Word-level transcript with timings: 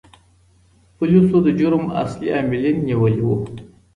پولیسو 0.97 1.37
د 1.45 1.47
جرم 1.59 1.83
اصلي 2.01 2.27
عاملین 2.35 2.77
نیولي 2.87 3.21
وو. 3.25 3.35